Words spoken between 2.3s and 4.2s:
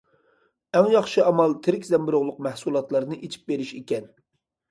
مەھسۇلاتلارنى ئىچىپ بېرىش ئىكەن.